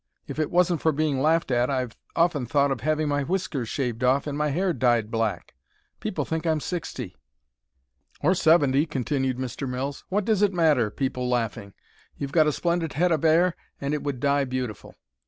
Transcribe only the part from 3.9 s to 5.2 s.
off and my hair dyed